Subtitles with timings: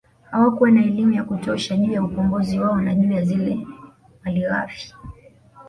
[0.31, 3.67] Hawakuwa na elimu ya kutosha juu ya ukombozi wao na juu ya zile
[4.23, 4.93] malighafi